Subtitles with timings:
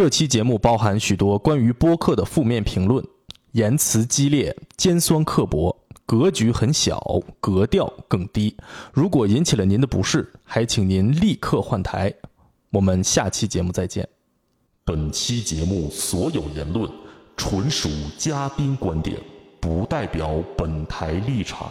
[0.00, 3.04] 这期节目包含许多关于播客的负面评论，
[3.52, 5.76] 言辞激烈、尖酸刻薄，
[6.06, 6.98] 格局很小，
[7.38, 8.56] 格调更低。
[8.94, 12.10] 如果引起了您的不适，还请您立刻换台。
[12.70, 14.08] 我们下期节目再见。
[14.86, 16.90] 本期节目所有言论
[17.36, 19.18] 纯属嘉宾观点，
[19.60, 21.70] 不代表本台立场。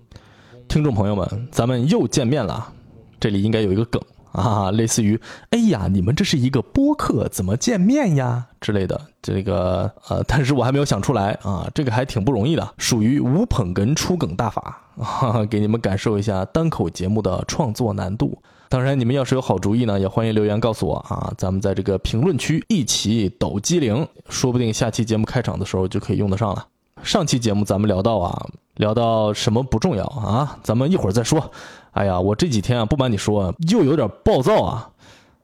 [0.71, 2.71] 听众朋友们，咱们又见面了。
[3.19, 5.19] 这里应该有一个梗啊，类似于
[5.51, 8.97] “哎呀，你们这是一个播客，怎么见面呀”之类的。
[9.21, 18.41] 这个呃，但是我还没有想出来啊，这个还挺不容易的，属于无捧哏出梗大法 啊，给你们感受一下单口节目的创作难度。
[18.69, 26.65] 当然，你们要是有好主意呢，也欢迎留言告诉我啊，咱们在这个评论区一起抖机灵，说不定下期节目开场的时候就可以用得上了。
[27.03, 28.47] 上期节目咱们聊到啊，
[28.81, 31.51] 聊到什么不重要啊，咱们一会儿再说。
[31.91, 34.89] 哎呀，我这几天啊，不瞒你说，又有点暴躁啊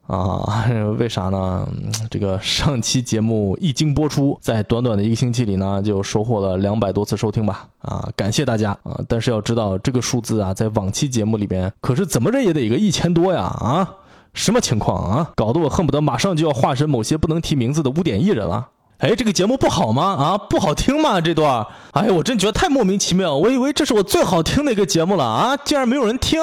[0.07, 0.65] 啊！
[0.97, 1.67] 为啥呢？
[2.09, 8.09] 这个上期节目一经播出，在短短的一个星期里呢，就收获了两百多次收听吧啊！
[8.15, 8.99] 感谢大家啊！
[9.07, 13.93] 但是要知道，这个数字啊，在往期节目里边，可是怎么着也得个一千多呀啊！
[14.33, 15.31] 什么情况啊？
[15.35, 18.69] 搞得我恨不得马上就要化身某些不能提名字的污点艺人了。
[18.99, 20.03] 哎，这个节目不好吗？
[20.03, 21.21] 啊，不好听吗？
[21.21, 23.35] 这段，哎呀，我真觉得太莫名其妙。
[23.35, 26.41] 我以为这是我最好听的一个节目了啊，竟然没有人听。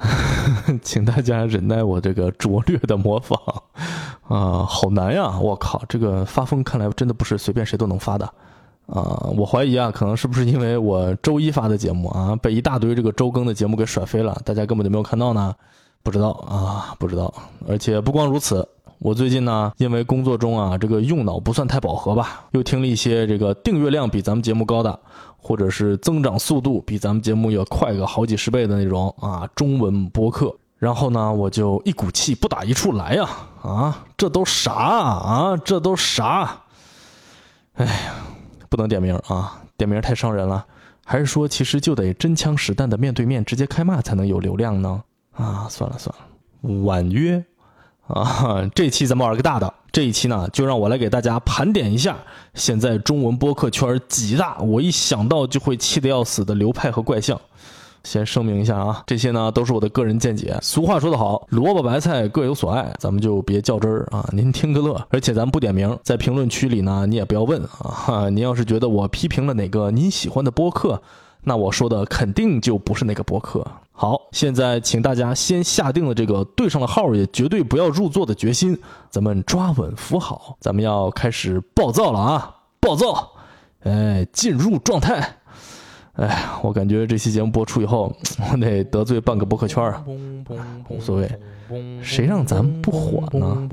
[0.82, 3.38] 请大家忍耐我这个拙劣的模仿
[4.28, 5.38] 啊，好难呀！
[5.38, 8.24] 我靠，这个发疯看来真的不是随便谁都能发的
[8.86, 9.28] 啊。
[9.36, 15.54] 我怀疑啊，可能是不是因为我周一发的节目啊，被一大堆这个周更的节目给甩飞了，大家根本就没有看到呢？
[16.02, 17.30] 不知道啊，不知道。
[17.68, 18.66] 而且不光如此。
[19.00, 25.00] 我最近呢，因为工作中啊，这个用脑不算太饱和吧，又听了一些这个订阅量比咱们节目高的，
[25.38, 33.26] 或者是增长速度比咱们节目要快个好几十倍的那种啊中文播客，然后呢，我就一股气不打一处来呀，
[33.62, 35.56] 啊，这都啥啊？
[35.56, 36.60] 这都啥？
[37.76, 38.14] 哎呀，
[38.68, 40.66] 不能点名啊，点名太伤人了，
[41.06, 45.02] 还是说其实就得真枪实弹的面对面直接开骂才能有流量呢？
[45.32, 47.42] 啊，算了算了，婉约。
[48.12, 49.72] 啊， 这期咱们玩个大的。
[49.92, 52.16] 这一期呢，就让我来给大家盘点一下
[52.54, 57.40] 现在中文播客圈几大我一想到就会气得要死的流派和怪象。
[58.02, 60.56] 先声明一下啊，这些呢都是我的个人见解。
[60.62, 64.98] 俗话说得好，萝卜白菜各有所爱，咱们就别较真儿啊，您听个乐。
[65.10, 67.62] 而且咱不点名，在评论区里呢，你也不要问
[68.06, 68.30] 啊。
[68.30, 71.02] 您要是觉得我批评了哪个您喜欢的播客，
[71.42, 73.66] 那我说的肯定就不是那个博客。
[73.92, 78.78] 好，现在请大家先下定了这个对上了号也绝对不要入座的决心，
[79.10, 82.56] 咱们抓稳扶好，咱们要开始暴躁了啊！
[82.80, 83.30] 暴躁，
[83.80, 85.36] 哎，进入状态。
[86.14, 88.14] 哎，我感觉这期节目播出以后，
[88.50, 90.04] 我得得罪半个博客圈啊，
[90.88, 91.30] 无所谓，
[92.02, 93.68] 谁让咱不火呢？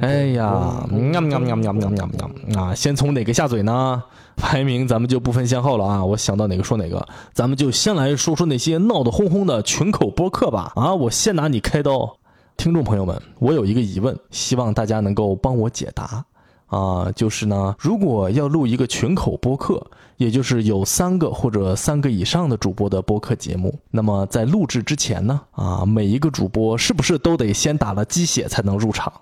[0.00, 2.74] 哎呀，喵喵喵喵喵喵喵啊！
[2.74, 4.02] 先从哪个下嘴呢？
[4.36, 6.04] 排名咱们就不分先后了啊！
[6.04, 10.72] 我想到哪个说哪个，咱们就先来说说那些闹得哄哄的群口播客吧。
[10.74, 12.16] 啊，我先拿你开刀，
[12.56, 16.24] 听众朋友们，我有一个疑问，希望大家能够帮我解答。
[16.66, 19.84] 啊，就是呢，如果要录一个群口播客，
[20.16, 29.12] 也就是有三个或者三个以上的主播的播客节目，那么在录制之前呢，啊，每一个主播是不是都得先打了鸡血才能入场？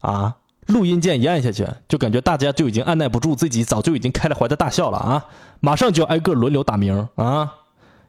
[0.00, 0.36] 啊，
[0.66, 5.24] 录音键一按下去，就感觉大家就已经按耐不住自己早就已经开了怀的大笑了啊，
[5.60, 7.54] 马上就要挨个轮流打名啊。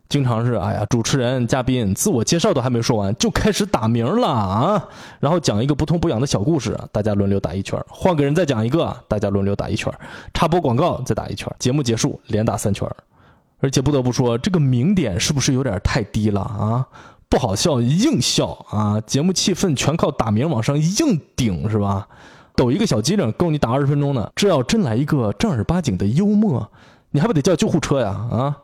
[0.10, 4.88] 经常是，哎呀，主持人、嘉宾自我介绍都还没说完，就开始打名了啊！
[5.20, 9.94] 然后讲一个不痛不痒的小故事，大家轮流打一圈换个人再讲一个，大家轮流打一圈
[10.34, 12.90] 插播广告再打一圈节目结束连打三圈
[13.60, 16.88] 而且不得不说，这个名点是不是有点太低了啊？
[17.30, 19.00] 不好笑硬笑啊！
[19.02, 22.08] 节目气氛全靠打名往上硬顶是吧？
[22.56, 24.28] 抖一个小机灵够你打二十分钟呢。
[24.36, 26.68] 这要真来一个正儿八经的幽默，
[27.12, 28.10] 你还不得叫救护车呀？
[28.32, 28.58] 啊！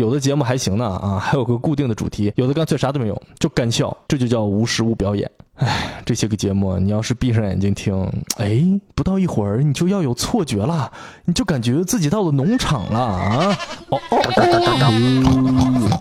[0.00, 5.30] 有的节目还行呢啊，还有个固定的主题；有的干脆啥都没有，就干笑，这就叫无实物表演。
[5.56, 8.64] 哎，这些个节目，你要是闭上眼睛听，哎，
[8.94, 10.90] 不到一会儿你就要有错觉了，
[11.26, 13.58] 你就感觉自己到了农场了啊！
[13.90, 14.18] 哦哦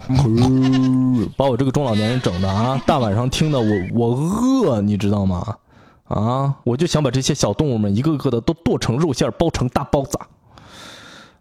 [0.08, 5.58] 哦，把我这个中老年人整的啊，大晚上听的我我饿，你知道吗？
[6.06, 10.18] 啊，我就想把这些小动物们一个个的都剁成肉馅包成大包子。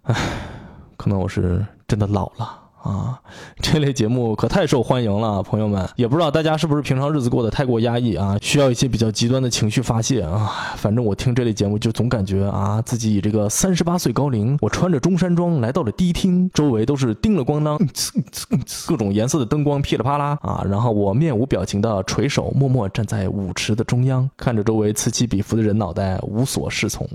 [0.03, 0.17] 唉，
[0.97, 2.65] 可能我是真的老了。
[2.81, 3.21] 啊，
[3.61, 10.49] 这类节目可太受欢迎了，朋友们，也不知道大家是不是平常日子过得太过压抑啊，需要一些比较极端的情绪发泄啊。
[10.77, 17.77] 反正我听这类节目就总感觉啊，自己以这个三十八岁高龄，我穿着中山装来到了迪厅，周围都是叮了咣当，
[18.87, 27.07] 各种颜色的灯光噼里啪啦啊，然后我面无表情的垂手默默站在舞池的中央，看着周围此起彼伏的人脑袋，无所适从。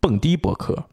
[0.00, 0.84] 蹦迪博客。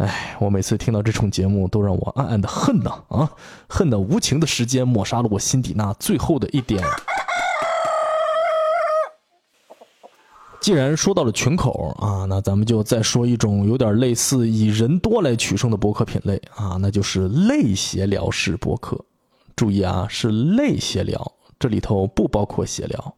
[0.00, 3.30] 哎，我每次听到这种节目，都让我暗暗的恨呐啊，
[3.68, 6.82] 恨的无情的时间抹杀了我心底那最后的一点。
[10.58, 18.98] 既然说到了群口啊，那咱们就再说一种有点类似以人多来取胜的博客品类啊，那就是类闲聊式博客。
[19.54, 23.14] 注意啊，是类闲聊，这里头不包括闲聊。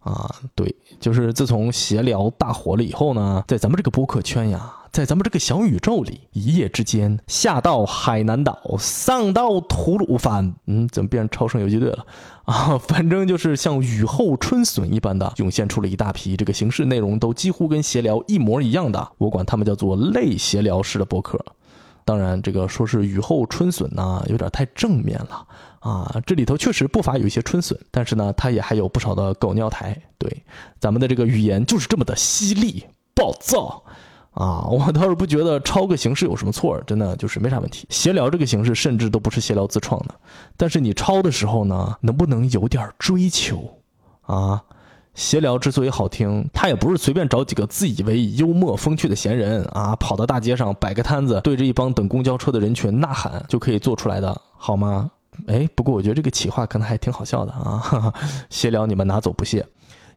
[0.00, 12.06] 啊，对，就是自从闲聊大火了以后呢，在咱们这个播客圈呀，在咱们这个小宇宙里，一夜之间下到海南岛，上到吐鲁番，嗯，怎么变成超生游击队了？
[12.46, 21.38] 啊，反正就是像雨后春笋一般的涌现出了一大批这个形式内容都几乎跟闲聊一模一样的，我管他们叫做类闲聊式的博客。
[22.06, 25.46] 当然，这个说是雨后春笋呢，有点太正面了
[25.80, 26.22] 啊。
[26.24, 29.94] 这里头确实不乏有一些春笋，但是呢，它也还有不少的狗尿台。
[30.16, 30.42] 对，
[30.80, 32.82] 咱们的这个语言就是这么的犀利
[33.14, 33.82] 暴躁
[34.36, 34.64] 啊！
[34.70, 37.86] 我倒是不觉得抄个形式有什么错，真的就是没啥问题。
[37.90, 40.14] 闲聊这个形式甚至都不是闲聊自创的，
[40.56, 43.78] 但是你抄的时候呢，能不能有点追求
[44.22, 44.62] 啊？
[45.14, 55.10] 闲聊之所以好听，它也不是随便找几个自以为幽默风趣的闲人啊，跑到大街上摆个摊子，对着一帮等公交车的人群呐喊就可以做出来的，好吗？
[55.46, 58.14] 哎，不过我觉得这个企划可能还挺好笑的啊，哈哈
[58.50, 59.66] 闲聊你们拿走不谢。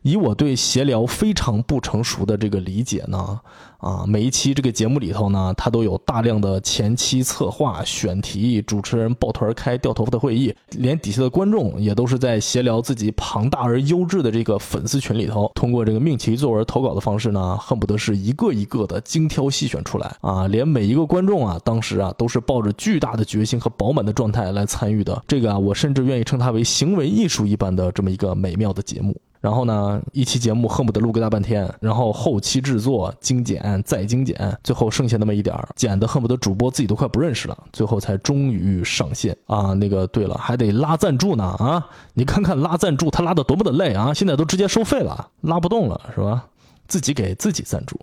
[0.01, 3.39] 以我对闲聊非常不成熟的这个理解呢，
[3.79, 29.15] 啊，每一期这个节目里头呢，它都有大量的前期策划、选题、主持人抱团开掉头发的会议，连底下的观众也都是在闲聊自己庞大而优质的这个粉丝群里头，通过这个命题作文投稿的方式呢，恨不得是一个一个的精挑细选出来啊，连每一个观众啊，当时啊，都是抱着巨大的决心和饱满的状态来参与的，这个啊，我甚至愿意称它为行为艺术一般的这么一个美妙的节目。
[29.41, 39.74] 然后呢，一期节目恨不得录个大半天，然后后期制作、精简再精简，最后剩下那么一点儿，剪的恨不得主播自己都快不认识了，最后才终于上线啊！
[39.74, 41.86] 那个对了，还得拉赞助呢啊！
[42.13, 44.13] 你看看拉赞助，他拉的多么的累啊！
[44.13, 46.45] 现在都直接收费了，拉不动了是吧？
[46.88, 48.00] 自己给自己赞助，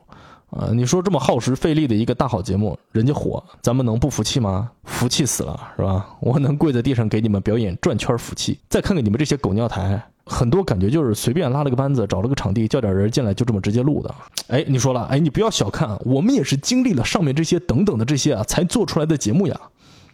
[0.51, 0.69] 啊！
[0.73, 4.71] 你说这么耗时费力的一个大好节目，人家火，咱们能不服气吗？
[4.85, 6.07] 服气死了是吧？
[6.21, 10.03] 我能跪在地上给你们表演转圈服气，再看看你们这些狗尿台。
[10.26, 14.14] 很多感觉就是随便拉了个班子，找了个场地，叫点人进来，就这么直接录的。
[14.49, 19.61] 哎，你说了，哎，你不要小看，我们也是经历了上面这些等等的这些啊，才做出来的节目呀。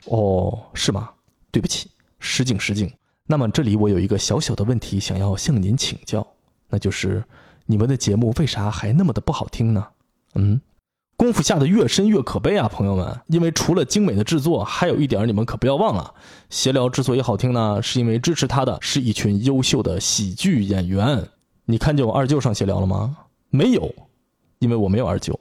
[0.04, 1.08] 哦，是吗？
[1.50, 2.90] 对不起，失敬失敬。
[3.26, 6.26] 那么这里我有一个小小的问题想要向您请教，
[6.68, 7.24] 那就是
[7.64, 9.86] 你们的节目为啥还那么的不好听呢？
[10.34, 10.60] 嗯。
[11.16, 13.20] 功夫下的越深越可悲啊，朋友们！
[13.28, 16.12] 因为除了精美的制作，还有一点你们可不要忘了：
[16.50, 21.24] 闲聊之所以好听呢，是因为支持他的是一群优秀的喜剧演员。
[21.64, 23.16] 你看见我二舅上闲聊了吗？
[23.50, 23.94] 没有，
[24.58, 25.38] 因为我没有二舅。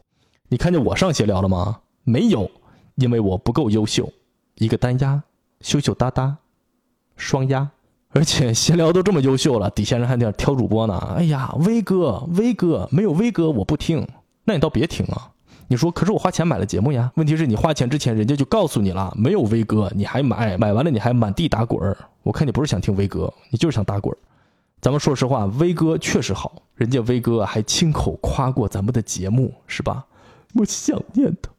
[0.49, 1.79] 你看见我上闲聊了吗？
[2.03, 2.49] 没有，
[2.95, 4.07] 因为我不够优秀。
[4.55, 5.23] 一个单压，
[5.61, 6.37] 羞羞答答，
[7.15, 7.67] 双压，
[8.09, 10.95] 而且闲聊都这么优秀了，底下人还在挑主播呢。
[11.17, 14.07] 哎呀，威哥，威哥，没有威哥我不听。
[14.43, 15.30] 那你倒别听啊！
[15.71, 17.09] 你说，可是我花钱买了节目呀。
[17.15, 21.97] 问题是你花钱之前，人家就告诉你了，没有威哥，你还买，买完了你还满地打滚儿。
[22.23, 24.17] 我看你不是想听威哥，你就是想打滚儿。
[24.81, 30.05] 咱们说实话，威哥确实好，人家威哥还亲口夸过咱们的节目，是吧？
[30.55, 31.49] 我想念他。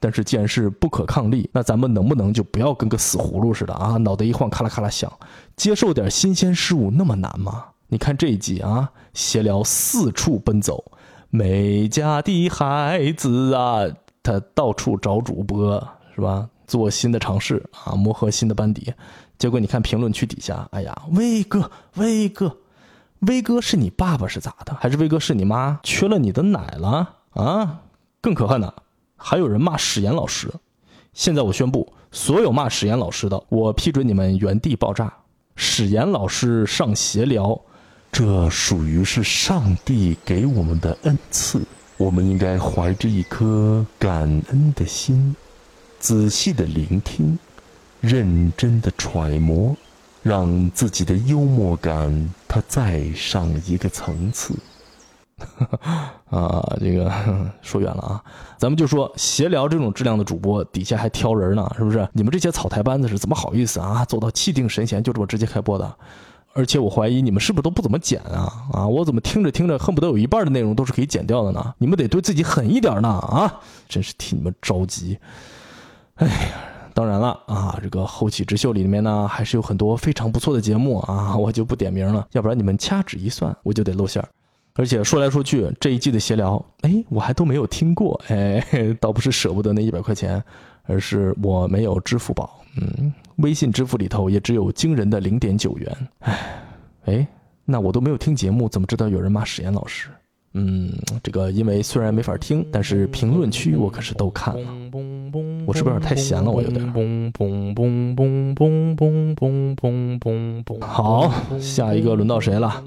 [0.00, 3.96] 但是既然是不可抗力，那咱们能不能就不要跟个死葫芦似的啊？
[3.98, 5.08] 脑袋一晃，咔啦咔啦响，
[5.54, 7.66] 接受点新鲜事物那么难吗？
[7.86, 10.84] 你看这一集啊，闲聊四处奔走。
[11.30, 13.82] 美家的孩子啊，
[14.22, 15.78] 他到处找主播
[16.14, 16.48] 是吧？
[16.66, 18.92] 做新的尝试啊，磨合新的班底。
[19.38, 22.56] 结果你看评论区底下，哎呀，威哥，威哥，
[23.20, 24.74] 威哥是你爸爸是咋的？
[24.80, 27.80] 还是威哥是你妈缺了你的奶了啊？
[28.20, 28.74] 更可恨的，
[29.16, 30.50] 还有人骂史岩老师。
[31.12, 35.12] 现在我宣布，所有骂史岩老师的，我批准你们原地爆炸。
[35.54, 37.60] 史岩老师上闲聊。
[38.18, 41.60] 这属于是上帝给我们的恩赐，
[41.98, 45.36] 我们应该怀着一颗感恩的心，
[45.98, 47.38] 仔细的聆听，
[48.00, 49.76] 认真的揣摩，
[50.22, 54.54] 让自己的幽默感它再上一个层次。
[56.30, 57.12] 啊，这个
[57.60, 58.24] 说远了啊，
[58.56, 62.08] 咱们就说闲聊这种质量的主播，底下还挑人呢，是不是？
[62.14, 64.06] 你们这些草台班子是怎么好意思啊？
[64.06, 65.94] 做到气定神闲就这么直接开播的？
[66.56, 68.50] 而且我怀疑你们是不是都不怎么剪啊？
[68.72, 71.74] 啊，我怎么听着听着恨不得有一半的内容都是可以剪掉的呢？
[71.78, 73.60] 你们得对自己狠一点呢啊！
[73.88, 75.18] 真是替你们着急。
[76.14, 76.32] 哎呀，
[76.94, 84.24] 当然了啊，这个后起之秀里面呢，还是有很多非常不错的节目啊， 我就不点名了，要不然你们掐指一算，我就得露馅。
[84.78, 88.62] 而且说来说去，这一季的闲聊，哎，我还都没有听过，哎，
[89.00, 90.42] 倒不是舍不得那一百块钱，
[90.86, 96.38] 而是我没有支付宝，嗯，微信支付里头也只有惊人的零点九元，哎，
[97.06, 97.26] 哎，
[97.64, 100.08] 那我都没有听节目，怎么知道有人骂史岩老师？
[100.58, 100.90] 嗯，
[101.22, 104.70] 这个因为虽然没法听，但是评论区我可是都看了，
[105.66, 106.50] 我是不是有点太闲了？
[106.50, 106.90] 我有点。
[110.80, 112.82] 好，下一个轮到谁了？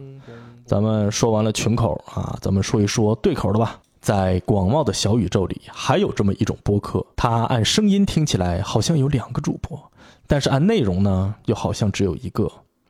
[0.66, 3.80] 咱们说完了群口啊，咱们说一说对口的吧。
[4.02, 9.92] 在广袤的小宇宙里，还有这么一种播客，它按声音听起来好像有两个主播，
[10.26, 12.50] 但是按内容呢，又好像只有一个。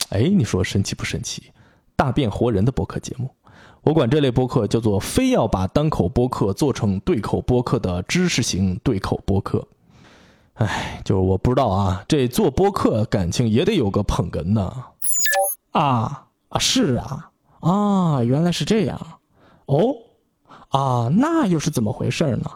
[0.10, 1.52] 哎，你说神奇不神奇？
[1.96, 3.30] 大变活人的播客节目，
[3.82, 9.68] 我管这类播客叫做“非要把单口播客做成对口播客的知识型对口播客”。
[10.56, 14.84] 哎，就是我不知道啊，这做播客感情也得有个捧哏呢
[15.72, 17.32] 啊啊，是啊。
[17.60, 18.98] 啊，原来是这样，
[19.66, 19.94] 哦，
[20.70, 22.50] 啊，那又是怎么回事呢？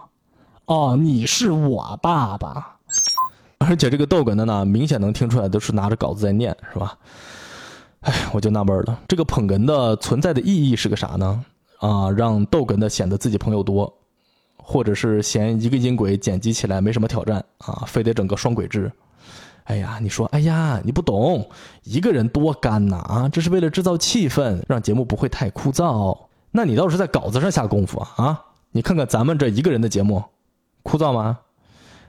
[0.66, 2.78] 哦，你是我爸爸，
[3.58, 6.98] 而且这个逗哏的呢，明显能听出来都是拿着稿子在念，是吧？
[8.02, 11.44] 哎，我就纳闷了，这个捧哏的存在的意义是个啥呢？
[11.80, 13.92] 啊，让逗哏的显得自己朋友多，
[14.58, 18.92] 或者是嫌一个音轨剪辑起来没什么挑战啊，非得整个双轨制。
[19.64, 21.50] 哎呀，你说，哎呀，你不懂，
[21.84, 23.30] 一个人多干呐啊！
[23.30, 26.18] 这是为了制造气氛，让节目不会太枯燥。
[26.56, 28.46] 那你倒是在稿子上下功夫啊啊！
[28.72, 30.24] 你看看咱们这一个人的节目，
[30.84, 31.40] 枯燥吗？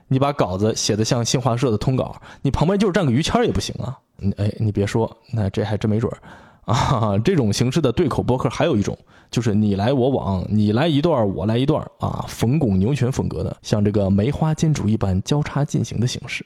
[0.07, 3.97] 你把稿子写的像新华社的通稿，你旁边就是站个于谦也不行啊！
[4.17, 6.17] 你哎，你别说，那这还真没准儿
[6.71, 7.17] 啊！
[7.17, 8.95] 这种形式的对口播客还有一种，
[9.31, 16.45] 就是你来我往，你来一段我来一段啊，冯巩牛群风格的，像这个梅花间竹一般交叉进行的形式。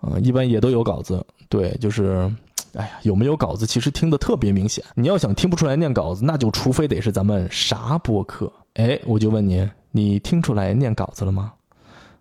[0.00, 2.30] 啊，一般也都有稿子，对，就是，
[2.76, 4.84] 哎呀，有没有稿子其实听得特别明显。
[4.94, 8.52] 你要想听不出来念稿子，那就除非得是咱们啥播客。
[8.74, 11.52] 哎，我就问你，你听出来念稿子了吗？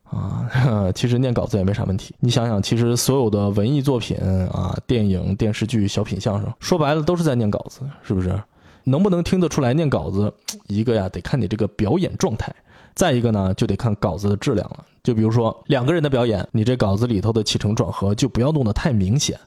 [0.09, 0.47] 啊，
[0.95, 2.15] 其实念稿子也没啥问题。
[2.19, 4.17] 你想想，其实所有的文艺作品
[4.51, 8.39] 啊，电影、电视剧、小品、相声，说白了都是在念稿子，是不是？
[8.83, 10.31] 能不能听得出来念稿子？
[10.67, 12.50] 一个呀，得看你这个表演状态；
[12.93, 14.85] 再一个呢，就得看稿子的质量了。
[15.03, 19.38] 就比如说两个人的表演，你这稿子里头的起承转合就不要弄得太明显。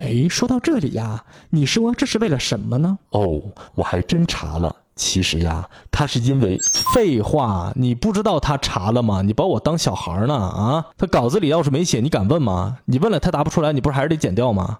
[0.00, 2.98] 哎，说到这里呀，你说这是为了什么呢？
[3.10, 3.40] 哦，
[3.74, 6.58] 我还真查了，其实呀，他是因为
[6.94, 9.20] 废话，你不知道他查了吗？
[9.20, 10.86] 你把我当小孩呢啊？
[10.96, 12.78] 他稿子里要是没写，你敢问吗？
[12.86, 14.78] 你问了他答不出来，你不是还是得剪掉吗？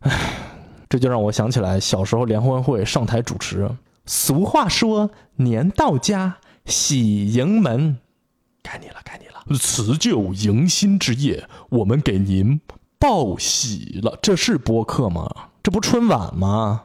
[0.00, 0.10] 哎，
[0.88, 3.70] 这就让我想起来小时候联欢会上台主持。
[4.06, 7.98] 俗话说，年到家喜迎门。
[8.62, 9.56] 该你了，该你了！
[9.56, 12.60] 辞旧迎新之夜，我们给您
[13.00, 14.16] 报喜了。
[14.22, 15.28] 这是播客吗？
[15.62, 16.82] 这不春晚吗？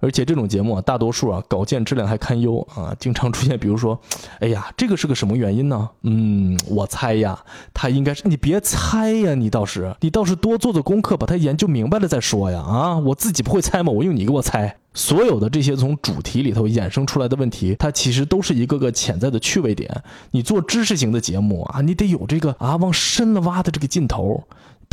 [0.00, 3.98] 而且这种节目啊，大多数啊稿件质量还堪忧啊，经常出现，比如说，
[4.40, 5.88] 哎呀，这个是个什么原因呢？
[6.02, 7.38] 嗯，我猜呀，
[7.72, 8.28] 他应该是……
[8.28, 12.60] 你别猜呀，你倒是，你倒是多做做功课，把它研究明白了再说呀！
[12.60, 13.90] 啊，我自己不会猜吗？
[13.92, 14.76] 我用你给我猜。
[14.92, 20.02] 所有的这些从主题里头衍生出来的问题，它其实都是一个个潜在的趣味点。
[20.32, 24.44] 你做知识型的节目啊，你得有这个啊往深了挖的这个劲头，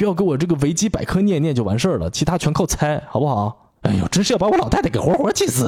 [0.01, 3.71] 不要给我这个维基百科念念就完事儿了，其他全靠猜，好不好？
[3.81, 5.63] 哎呦，真是要把我老太太给活活气死！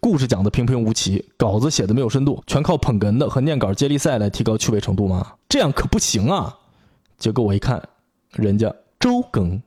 [0.00, 5.24] 故事讲的平平无奇，稿子写的没有深度，全靠捧哏的和念稿接力赛来提高趣味程度吗？
[5.48, 6.52] 这样可不行啊！
[7.16, 7.80] 结果我一看，
[8.32, 9.62] 人家周更，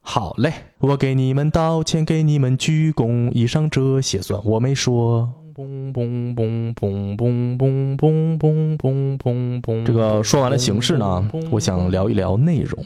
[0.00, 5.28] 好嘞，我给你们道歉，给你们鞠躬，以上这些算我没说。
[5.54, 12.82] 嘣嘣嘣嘣嘣嘣嘣嘣嘣嘣这个说完了形式呢，我想聊一聊内容。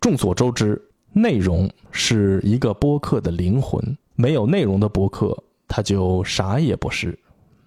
[0.00, 0.80] 众所周知。
[1.18, 5.34] 内容是一个播客的灵魂，没有内容的播客，
[5.66, 7.18] 它就啥也不是。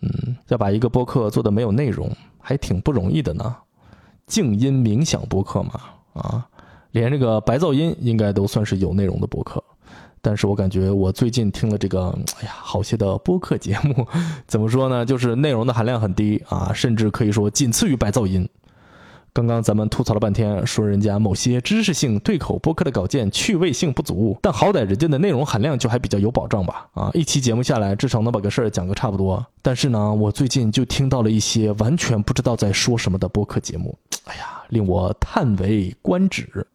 [0.02, 3.56] 嗯，要把一个播客做的没有内容，还挺不容易的呢。
[4.28, 5.72] 静音冥想播客嘛，
[6.14, 6.48] 啊，
[6.92, 9.64] 连这个白噪音应该都算是有内容的播客。
[10.22, 12.10] 但是我感觉我最近听了这个，
[12.40, 14.08] 哎呀，好些的播客节目，
[14.48, 15.06] 怎么说呢？
[15.06, 18.48] 就是内容的含量很低啊，甚至可以说仅次于白噪音。
[19.32, 26.88] 刚刚咱们吐槽了半天，说人家某些知识性对口播客的稿件趣味性不足，但好歹人家的内容含量就还比较有保障吧？
[26.96, 29.46] 啊，一期节目下来，至少能把个事儿讲个差不多。
[29.62, 33.96] 但是呢，我最近就听到了一些完全不知道在说什么的播客节目，
[34.26, 36.66] 哎呀，令我叹为观止。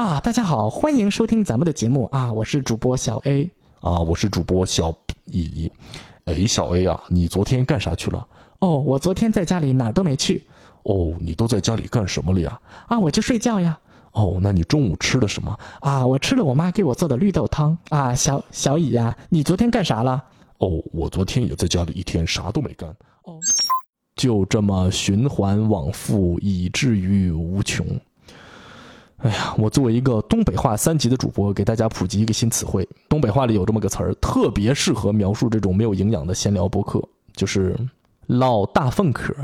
[0.00, 5.70] 啊，大家好，欢迎收听咱们的节目啊，我是主播小 A 啊，我是主播小乙。
[6.24, 8.26] 哎，小 A 啊，你昨天干啥去了？
[8.60, 10.42] 哦，我昨天在家里哪儿都没去。
[10.84, 12.58] 哦，你都在家里干什么了呀？
[12.86, 13.78] 啊，我就睡觉呀。
[14.12, 15.54] 哦，那你中午吃了什么？
[15.80, 17.76] 啊，我吃了我妈给我做的绿豆汤。
[17.90, 20.24] 啊，小小乙呀，你昨天干啥了？
[20.60, 22.88] 哦，我昨天也在家里一天啥都没干。
[23.24, 23.38] 哦，
[24.16, 27.86] 就这么循环往复，以至于无穷。
[29.22, 32.88] 哎呀，我作为一个东北话三级的主播，给大家普及一个新词汇。
[33.08, 37.02] 东北话里有这么个词儿，特别适合描述这种没有营养的闲聊播客，
[37.34, 37.76] 就是
[38.26, 39.34] 唠大粪壳。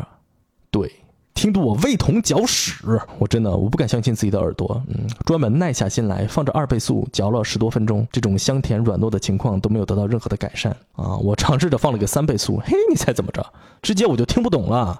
[0.70, 0.90] 对。
[1.34, 2.72] 听得我味同嚼屎，
[3.18, 4.82] 我真的我不敢相信自己的耳朵。
[4.88, 11.14] 嗯，专门耐下心来放着二倍速嚼了十多分钟，这种香甜软糯的情况都没有得到任何的改善啊！
[11.18, 13.46] 我尝试着放了个三倍速，嘿，你猜怎么着？
[13.82, 14.98] 直接我就听不懂了。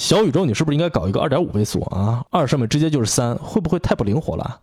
[0.00, 2.24] 小宇宙，你是不是应该搞一个二点五倍速啊？
[2.30, 4.58] 二上面直接就是三，会不会太不灵活了？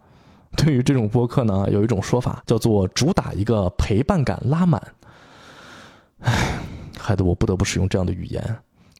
[0.56, 4.82] 对于这种播客呢，有一种说法叫做主打一个陪伴感拉满。
[6.22, 6.58] 唉，
[6.98, 8.44] 害得我不得不使用这样的语言。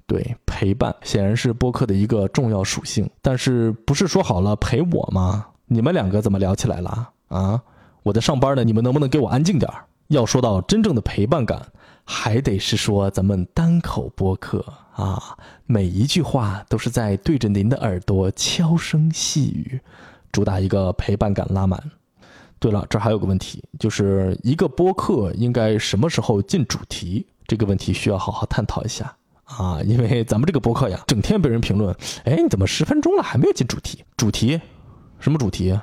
[0.06, 5.48] 对，陪伴显然是播客的一个重要属性，但是不是说好了陪我吗？
[5.66, 7.60] 你们两个怎么聊起来了啊？
[8.04, 9.68] 我在上班呢，你们能不能给我安静点
[10.10, 11.66] 要说到真正的陪伴感，
[12.10, 15.22] 还得是说咱们单口播客啊，
[15.66, 19.78] 每一句话都是在对着您的耳朵悄声细语，
[20.32, 21.78] 主打一个陪伴感拉满。
[22.60, 27.28] 对了，这还有个问题，就是一个播客应该什么时候进主题？
[27.46, 29.14] 这个问题需要好好探讨一下。
[29.44, 34.04] 啊，因为咱们这个播客呀，整天被人评论，哎，你怎么十分钟了还没有进主题？
[34.16, 34.60] 主题，
[35.20, 35.78] 什么主题？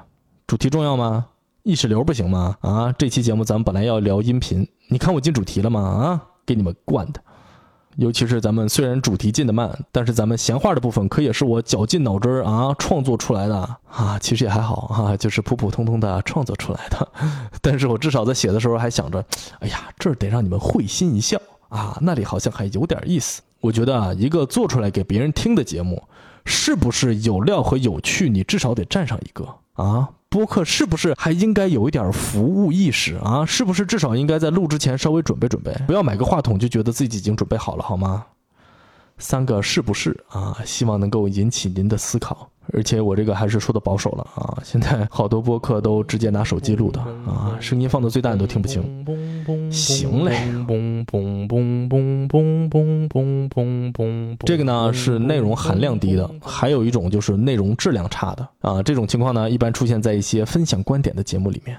[0.47, 1.26] 主题重要吗？
[1.64, 2.54] 意识流不行吗？
[2.61, 5.80] 啊，这期节目咱们本来要聊音频，你看我进主题了吗？
[5.80, 7.18] 啊，给你们惯的。
[7.97, 13.56] 尤其是咱们虽然主题进的慢，但是咱们闲话的部分可也是我绞尽脑汁儿啊创作出来的
[13.88, 17.08] 啊，其实也还好啊，就是普普通通的创作出来的。
[17.62, 19.25] 但是我至少在写的时候还想着，
[19.60, 23.41] 哎呀，这儿得让你们会心一笑啊，那里好像还有点意思。
[23.62, 26.02] 我觉得啊，一个做出来给别人听的节目，
[26.45, 28.28] 是不是有料和有趣？
[28.28, 29.49] 你至少得占上一个
[29.82, 30.10] 啊！
[30.34, 33.47] 播客是不是还应该有一点服务意识啊？
[33.47, 35.73] 是不是至少应该在录之前稍微准备准备？
[35.86, 38.26] 不要买个话筒就觉得自己已经准备好了，好吗？
[39.16, 40.58] 三个是不是啊？
[40.64, 42.50] 希望能够引起您的思考。
[42.75, 44.58] 而且我这个还是说的保守了啊！
[44.65, 48.82] 现在好多播客都直接拿手机录的啊，声音放到最大你都听不清。
[49.71, 50.37] 行嘞，
[54.45, 58.82] 这个呢是内容含量低的，还有一种就是内容质量差的啊。
[58.82, 61.78] 这种情况呢一般出现在一些分享观点的节目里面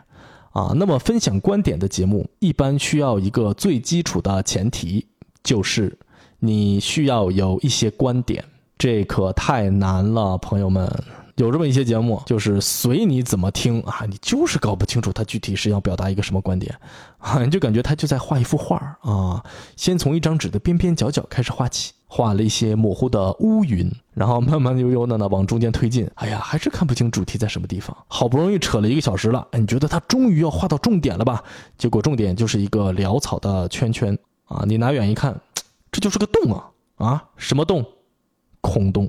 [0.51, 0.71] 啊。
[0.75, 5.05] 那么分享观点的节目一般需要一个最基础的前提，
[5.43, 5.97] 就是
[6.39, 8.41] 你需要有一些观点。
[8.77, 10.91] 这可太难了，朋友们。
[11.35, 16.73] 有这么一些节目，就是随你怎么听啊，你就是搞不清楚他具体是要表达一个什么观点
[17.17, 19.43] 啊，你就感觉他就在画一幅画啊。
[19.75, 26.09] 先从一张纸的边边角角开始画起，画了一些模糊的乌云，然后慢慢悠悠的呢往中间推进。
[26.15, 27.93] 哎呀，还是看不清主题在什么地方。
[28.07, 31.43] 好不容易扯了一个小时了，你觉得他终于要画到重点了吧？
[31.77, 34.63] 结果重点就是一个潦草的圈圈啊！
[34.65, 35.37] 你拿远一看，
[35.91, 37.23] 这就是个洞啊啊！
[37.35, 37.85] 什么洞？
[38.65, 39.07] 空洞，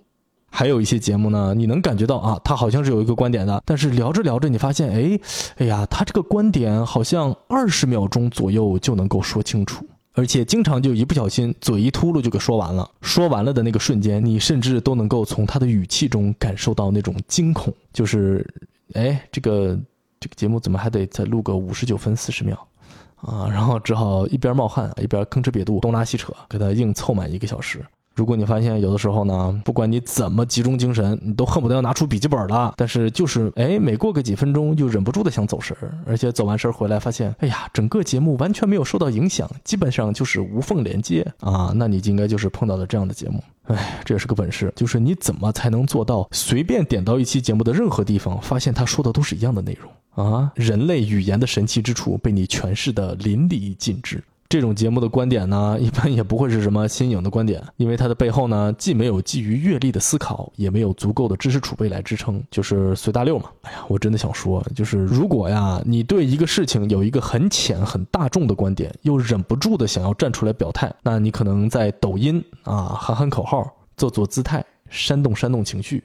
[0.50, 5.18] 还有一些节目呢，你能感觉到啊，他好像是有一个观点的，但是聊着聊着，你发现，哎，
[5.56, 12.88] 哎呀，他这个观点好像二十秒钟左右就能够说清楚，而且经常就一不小心嘴一秃噜就给说完了。
[13.00, 18.46] 说完了的那个瞬间，你甚至都能够从他的语气中感受到那种惊恐，就是，
[18.92, 19.78] 哎，这个
[20.20, 22.68] 这个节目怎么还得再录个五十九分四十秒
[23.16, 23.48] 啊？
[23.50, 27.84] 然后只好一边冒汗一边吭哧瘪肚东拉西扯，给他硬凑满一个小时。
[28.16, 43.44] 如果你发现有的时候呢，不管你怎么集中精神，你都恨不得要拿出笔记本了，但是就是哎，每过个几分钟就忍不住的想走神儿，而且走完神儿回来发现，哎呀，整个节目完全没有受到影响，基本上就是无缝连接啊，那你应该就是碰到了这样的节目。
[43.64, 50.50] 哎，这也是个本事，就是你怎么才能做到随便点到一期节目的任何地方，发现他说的都是一样的内容啊？
[50.54, 54.24] 人类语言的神奇之处被你诠释的淋漓尽致。
[54.48, 63.50] 这种节目的观点呢， 一般也不会是什么新颖的观点，因为它的背后呢，既没有基于阅历的思考，也没有足够的知识储备来支撑，就是随大溜嘛。
[63.62, 76.02] 哎呀，我真的想说，就是如果呀，你对一个事情有一个很浅、很大众的观点，又忍不住的想要站出来表态，那你可能在抖音啊喊喊口号，做做姿态，煽动煽动情绪，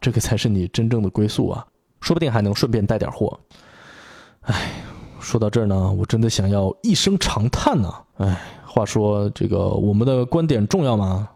[0.00, 1.64] 这个才是你真正的归宿啊，
[2.00, 3.38] 说不定还能顺便带点货。
[4.42, 4.83] 哎。
[5.24, 7.92] 说到这儿呢，我真的想要一声长叹呢。
[8.18, 11.28] 哎，话说这个我们的观点重要吗？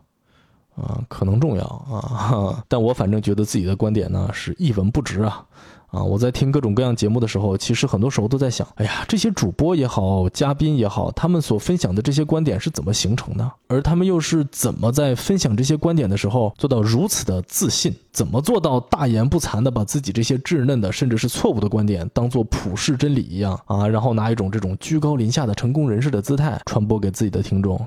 [0.76, 5.44] 啊，可能重要啊，但我反正觉得自己的观点呢是一文不值啊。
[5.90, 13.52] 啊，我在听各种各样节目的时候，其实很多时候都在想，哎呀，这些主播也好，嘉宾也好，他们所分享的这些观点是怎么形成的？
[13.68, 17.94] 而他们又是怎么在分享这些观点的时候做到如此的自信？
[18.12, 23.88] 怎么做到大言不惭的把自己这些稚嫩的甚至是错误的观点当做普世真理一样啊？
[23.88, 27.80] 然后拿一种这种居高临下的成功人士的姿态传播给自己的听众？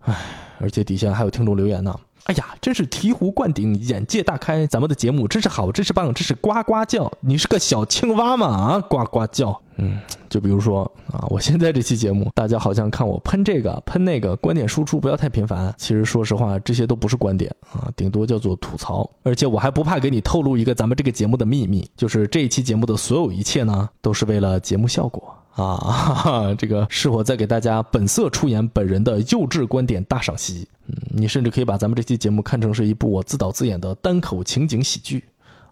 [0.00, 0.14] 唉，
[0.60, 1.98] 而且底下还有听众留言呢。
[2.24, 4.66] 哎呀，真是醍醐灌顶，眼界大开！
[4.66, 7.12] 咱们的节目真是好，真是棒，真是呱呱叫！
[7.20, 8.46] 你是个小青蛙吗？
[8.46, 9.60] 啊，呱呱叫！
[9.76, 9.98] 嗯，
[10.30, 15.74] 就比如说啊，我现在这期节目，大家好像看我喷这个喷那个，观点输出不要太频繁。
[15.76, 19.10] 其实说实话，这些都不是观点啊，顶多叫做吐槽。
[19.22, 25.22] 而且我还不怕给你透露一个咱们这个节目的秘密，就是这一期节目的所有一切呢，都是为了节目效果。
[25.54, 30.68] 啊， 这个是我在给大家本色出演本人的幼稚观点大赏析。
[30.86, 35.24] 嗯，你甚至可以把咱们这期节目看成是一部我自导自演的单口情景喜剧。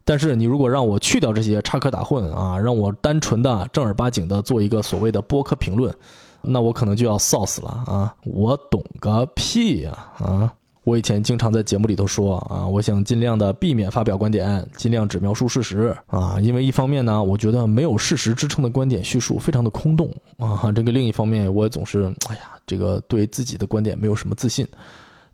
[0.05, 5.95] 但是你如果让我去掉这些插科打诨啊，让我单纯的正儿八经的做一个所谓的播客评论，
[6.41, 8.15] 那我可能就要臊死了啊！
[8.25, 10.53] 我懂个屁呀啊！
[10.85, 24.67] 我以前经常在节目里头说啊，我想尽量的避免发表观点，尽量只描述事实啊，因为一方面呢，我觉得没有事实支撑的观点叙述非常的空洞啊，这个另一方面我也总是哎呀，这个对自己的观点没有什么自信。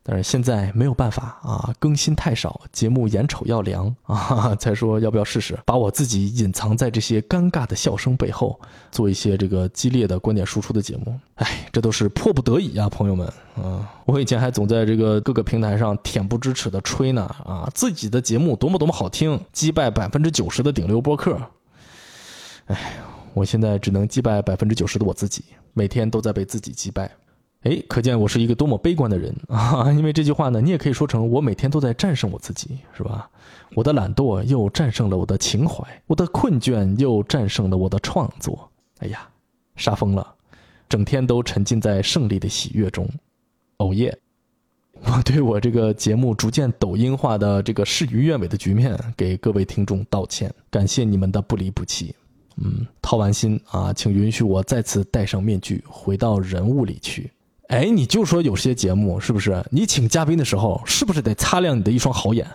[0.02, 8.58] 但是现在没有办法啊，更新太少，节目眼瞅要凉 啊，才说要不要试试把我自己隐藏在这些尴尬的笑声背后，
[8.90, 11.18] 做一些这个激烈的观点输出的节目。
[11.34, 13.86] 哎，这都是迫不得已啊，朋友们啊！
[14.06, 21.38] 我以前还总在这个各个平台上恬不知耻的吹呢啊，自己的节目多么多么好听，击败百分之九十的顶流播客。
[22.66, 22.94] 哎，
[23.34, 27.10] 我现在只能击败百分之九十的我自己，每天都在被自己击败。
[27.62, 29.90] 哎，可见我是一个多么悲观的人啊！
[29.96, 33.28] 因为这句话呢，你也可以说成我每天都在战胜我自己，是吧？
[33.74, 38.70] 我的懒惰又战胜了我的情怀，我的困倦又战胜了我的创作。
[39.00, 39.28] 哎呀，
[39.74, 40.34] 杀疯了，
[40.88, 43.08] 整天都沉浸在胜利的喜悦中。
[43.78, 44.16] 哦耶！
[45.04, 52.14] 我对我这个节目逐渐抖音化的这个事与愿违的局面，给各位听众道歉，感谢你们的不离不弃。
[52.56, 57.30] 嗯，掏完心啊，请允许我再次戴上面具，回到人物里去。
[57.68, 59.62] 哎，你就说有些节目是不是？
[59.70, 62.46] 你请嘉宾的时候，是不是得擦亮你的一双好眼，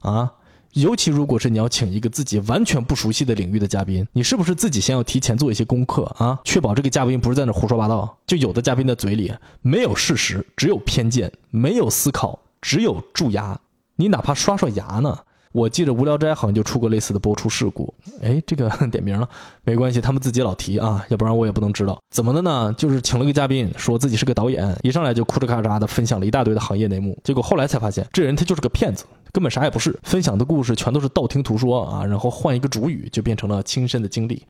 [0.00, 0.32] 啊？
[0.74, 6.38] 尤其如果是你要请一个自己完全不熟悉的领域的嘉宾，你是不是自己先要提前做一些功课啊？
[6.44, 8.16] 确保这个嘉宾不是在那胡说八道。
[8.26, 13.60] 就有的嘉宾的嘴里没有事实，只有偏见；没有思考，只有蛀牙。
[13.96, 15.18] 你哪怕刷刷牙呢？
[15.52, 19.28] 我记得无聊斋好像就出过类似的播出事故，哎，这个 点名了，
[19.64, 22.74] 没关系，他们自己老提啊，要不然我也不能知道怎么的呢？
[22.78, 34.42] 就是请了个嘉宾，说自己是个导演，一上来就哭哧咔嚓的分享了一大堆的行业内幕，结果后来才发现这人他就是个骗子，根本啥也不是，分享的故事全都是道听途说啊，然后换一个主语就变成了亲身的经历，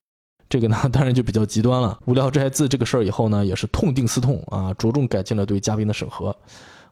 [0.49, 1.99] 这个呢当然就比较极端了。
[2.07, 6.35] 无聊斋自这个事儿以后呢，也是痛定思痛啊，着重改进了对嘉宾的审核。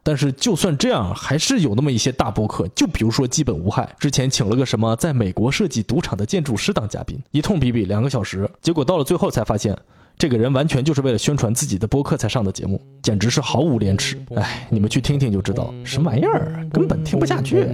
[0.03, 9.77] 但是就算这样，还是有那么一些大博客，就比如说基本无害，之前请了个什么在美国设计赌场的建筑师当嘉宾，一通比比两个小时，结果到了最后才发现。
[10.17, 14.15] 这个人完全就是为了宣传自己的播客才上的节目，简直是毫无廉耻。
[14.35, 17.67] 哎，你们去听听就知道，什么玩意儿，根本听不下去。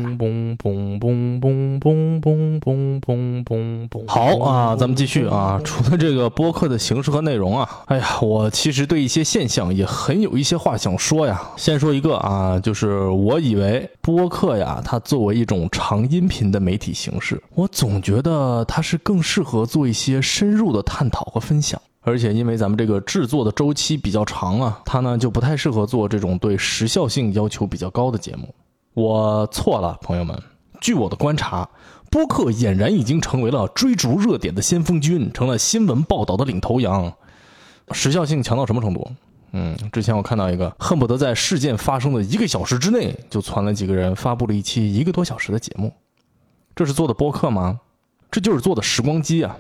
[4.07, 5.59] 好啊，咱们继续啊。
[5.63, 11.41] 除了这个播客的形式和内容啊，哎呀，我其实对一些现象也很有一些话想说呀。
[11.57, 21.81] 先说一个啊，就是我以为播客呀，它作为一种长音频的媒体形式，我总觉得它是更适合做一些深入的探讨和分享。
[22.07, 28.55] 而且因为咱们这个制作的周期比较长啊，它呢就不太适合做这种对时效性要求比较高的节目。
[28.93, 30.41] 我错了，朋友们。
[30.79, 31.67] 据我的观察，
[32.09, 37.11] 播客俨然已经成为了追逐热点的先锋军，成了新闻报道的领头羊。
[37.91, 39.05] 时效性强到什么程度？
[39.51, 45.91] 嗯，之前我看到一个，恨不得在事件发生的一个小时之内，就传了几个人发布了一期一个多小时的节目。
[46.73, 47.81] 这是做的播客吗？
[48.31, 49.57] 这就是做的时光机啊！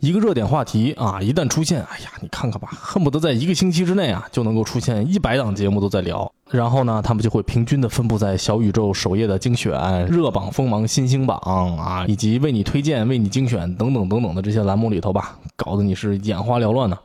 [0.00, 6.30] 一个热点话题啊，一旦出现，哎呀，你看看吧，恨不得在一个星期之内啊，就能够出现一百档节目都在聊。
[6.50, 11.36] 然后呢，他们就会平均的分布在小宇宙首页的精选、热榜、锋芒、新星榜
[11.76, 16.96] 啊，以及为你推荐、为你精选等等等等的这些栏目里头吧，搞得你是眼花缭乱呢。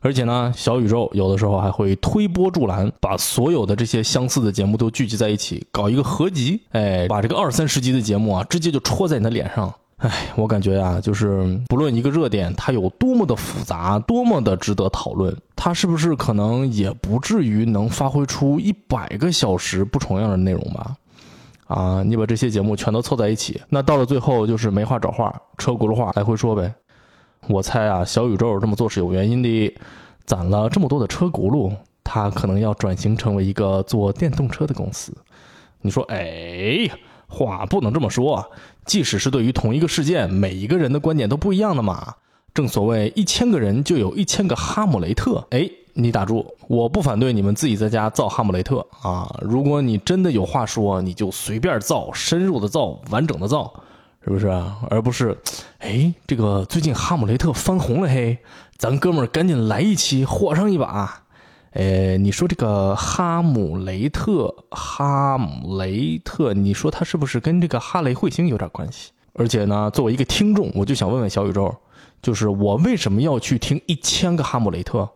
[0.00, 9.74] 而且呢，小宇宙有的时候还会推波助澜，把所有的这些相似的节目都聚集在一起，搞一个合集，哎，把这个二三十集的节目啊，直接就戳在你的脸上。
[9.98, 20.96] 哎，我感觉呀，就是不论一个热点它有多么的复杂，多么的值得讨论，它是不是可能也不至于能发挥出一百个小时不重样的内容吧？
[21.66, 26.72] 啊，你把这些节目全都凑在一起，那到了最后就是没话找话，车轱辘话来回说呗。
[27.48, 29.76] 我猜啊，小宇宙这么做是有原因的，
[30.24, 35.12] 攒了这么多的车轱辘，它可能要转型成为一个做电动车的公司。
[35.80, 36.94] 你说，哎呀？
[37.28, 38.50] 话不能这么说，
[38.86, 42.14] 即使是对于同一个事件，每一个人的观点都不一样的嘛。
[42.54, 45.46] 正所谓一千个人就有一千个哈姆雷特。
[45.50, 49.32] 哎，你打住，我不反对你们自己在家造哈姆雷特啊。
[49.42, 53.72] 如果你真的有话说，你就随便造，深入的造，完整的造，
[54.24, 54.48] 是不是？
[54.90, 55.38] 而不是，
[55.78, 58.38] 哎，这个最近哈姆雷特翻红了嘿，
[58.76, 61.24] 咱哥们儿赶紧来一期，火上一把。
[61.78, 69.12] 呃，你说这个哈姆雷特，哈姆雷特，你说他是不是跟这个哈雷彗星有点关系？
[69.34, 71.72] 而且呢，作为一个听众，我就想问问小宇宙，
[72.20, 75.08] 就是我为什么要去听一千个哈姆雷特？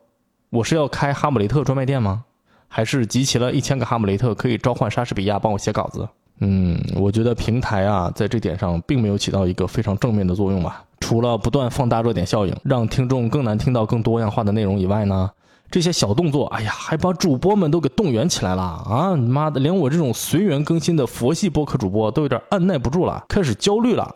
[0.51, 2.23] 我是要开哈姆雷特专卖店吗？
[2.69, 6.09] 还是集齐了一千个哈姆雷特可以召唤莎士比亚帮我写稿子？
[6.39, 10.85] 嗯，我觉得平台啊，在这点上并没有起到一个非常正面的作用吧。
[11.01, 15.29] 除了不断放大热点效应，让听众更难听到更多样化的内容以外呢？
[15.73, 19.17] 这些小动作，哎呀，还把主播们都给动员起来了啊！
[19.17, 24.15] 你妈的，连我这种随缘更新的佛系播客主播都有点按耐不住了，开始焦虑了。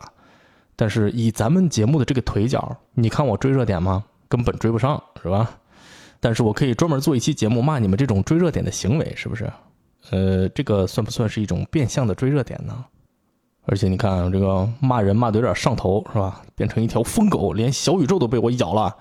[0.75, 4.03] 但是以咱们节目的这个腿脚，你看我追热点吗？
[4.29, 5.49] 根本追不上，是吧？
[6.19, 9.51] 但是我可以专门做一期节目骂你们这种追热点的行为，是不是？
[10.11, 12.85] 呃，这个算不算是一种变相的追热点呢？
[13.65, 16.39] 而且你看，这个骂人骂的有点上头，是吧？
[16.55, 18.95] 变成一条疯狗，连小宇宙都被我咬了。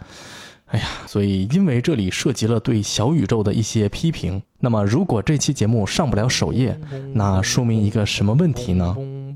[0.66, 6.76] 哎呀，所以因为这里涉及了对小宇宙的一些批评，那么如果这期节目上不了首页，
[7.12, 8.96] 那说明一个什么问题呢？
[8.98, 9.32] 嗯，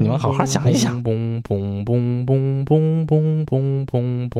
[0.00, 1.00] 你们好好想一想。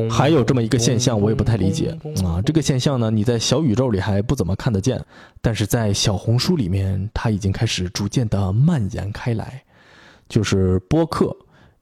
[0.09, 2.41] 还有这么一个现象，我也不太理解啊。
[2.41, 5.01] 这个现象呢，你在小宇宙里还不怎么看得见，
[5.41, 9.63] 但是在小红书里面，它已经开始逐渐的蔓延开来，
[10.27, 11.33] 就是播客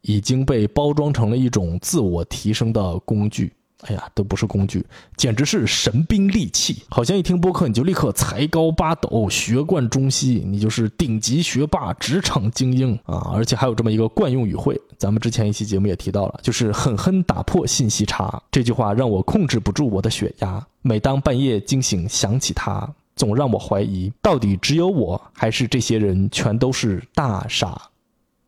[0.02, 3.52] 已经被包装成了一种自我提升的工具。
[3.88, 6.84] 哎呀，都不是工具，简直是神兵利器！
[6.90, 13.32] 好像一听播客你就立刻才高八斗、学贯中西，你就是顶级学霸、职场精英啊！
[13.34, 18.42] 而且还有这么一个惯用语汇，咱们之前一期节目也提到了，就是狠狠打破信息差。
[18.52, 27.90] 这句话让我控制不住我的血压，每当半夜惊醒想起它，总让我怀疑，到底只有我还是这些人全都是大傻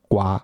[0.07, 0.41] 瓜。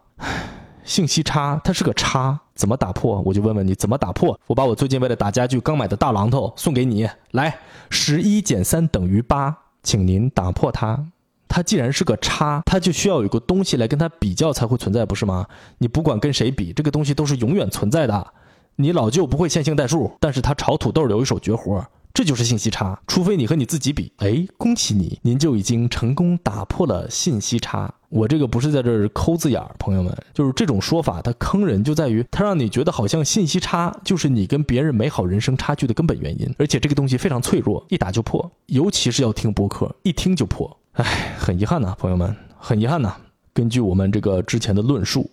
[0.84, 3.20] 信息差，它是个差，怎么打破？
[3.26, 4.40] 我就问问你，怎么打破？
[4.46, 7.58] 我把我最近为了打家具刚买的大榔头送给你，来，
[7.90, 11.08] 十一减三等于八，请您打破它。
[11.48, 15.48] 它既然是个差，它就需要有个东西来跟它比较才会存在，不是吗？
[15.80, 18.28] 你不管跟谁比，这个东西都是永远存在的。
[18.76, 21.84] 你老舅不会线性代数，但是他炒土豆有一手绝活。
[22.14, 24.14] 这就是信息差，除非你和你自己比。
[24.18, 27.92] 哎，恭喜你，您就已经成功打破了信息差。
[28.12, 40.78] 我这个不是在这儿抠字眼儿，朋友们，就是这种说法它坑人，就在于它让你觉得好像信息差就是你跟别人美好人生差距的根本原因，而且这个东西非常脆弱，一打就破，尤其是要听播客，一听就破。
[40.92, 43.16] 哎，很遗憾呐，朋友们，很遗憾呐。
[43.54, 45.30] 根据我们这个之前的论述，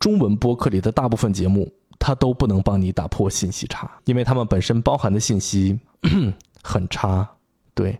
[0.00, 1.70] 中文播客里的大部分节目。
[1.96, 5.78] 它都不能帮你打破信息差，因为它们本身包含的信息
[6.62, 7.26] 很差。
[7.72, 7.98] 对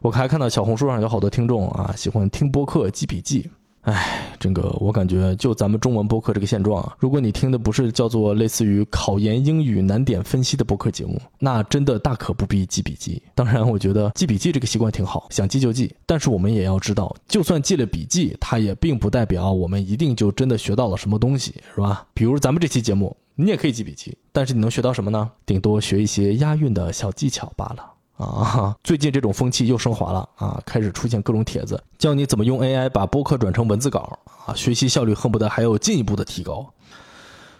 [0.00, 3.48] 我还看到小红书上有好多听众啊，喜欢听播客记笔记。
[3.84, 13.22] 哎，这个我感觉就咱们中文播客这个现状啊，如果你听的不是叫做类似于考研英语难点分析的播客节目，那真的大可不必记笔记。
[13.34, 15.94] 当然，我觉得记笔记这个习惯挺好，想记就记。
[16.06, 22.06] 但是我们也要知道，就算记了笔记，它也并不代表我们一定就真的学到了什么东西，是吧？
[22.14, 23.16] 比如咱们这期节目。
[23.36, 25.28] 你也可以记笔记，但是你能学到什么呢？
[25.44, 27.84] 顶多学一些押韵的小技巧罢了
[28.16, 28.76] 啊！
[28.84, 36.72] 最近这种风气又升华了啊，开始出现各种帖子，教你怎么用 AI 把播客转成文字稿啊，学习效率恨不得还有进一步的提高。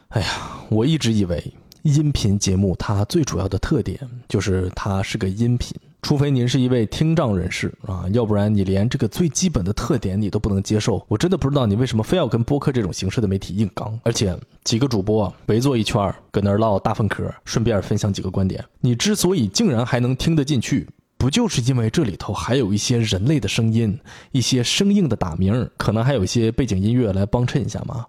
[0.09, 0.29] 哎呀，
[0.69, 5.75] 我一直以为音频节目它最主要的特点就是它是个音频。
[6.05, 13.99] 除非您是一位听障人士啊，要不然你连这个最基本的特点你都不能接受，我真的不知道你为什么非要跟播客这种形式的媒体硬刚。
[14.03, 18.63] 而且几个主播围坐一圈搁那儿唠大粪嗑，顺便分享几个观点。
[18.83, 20.87] 你之所以竟然还能听得进去，
[21.17, 23.99] 不就是因为这里头还有一些人类的声音，
[24.31, 28.05] 一些生硬的打鸣，可能还有一些背景音乐来帮衬一下吗？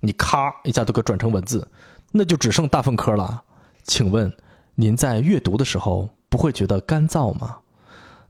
[0.00, 1.64] 你咔一下都给转成文字，
[2.10, 3.40] 那就只剩大粪嗑了。
[3.84, 4.32] 请问
[4.74, 6.10] 您在阅读的时候？
[6.36, 7.56] 不会觉得干燥吗？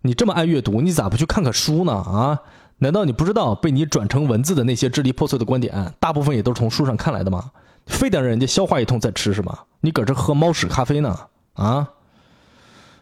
[0.02, 1.92] 你这么爱阅读，你咋不去看看书呢？
[1.92, 2.40] 啊？
[2.78, 7.50] 难道你不知道被你转成文字的那些支离破碎的观点，大部分也都是从书上看来的吗？
[7.86, 9.58] 非得让人家消化一通再吃是吗？
[9.80, 11.18] 你搁这喝猫屎咖啡呢？
[11.54, 11.90] 啊？